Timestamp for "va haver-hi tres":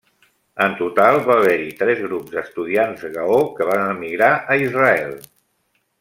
1.27-2.01